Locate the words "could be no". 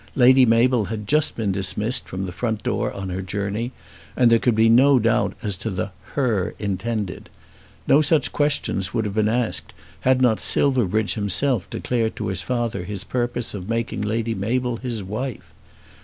4.39-4.97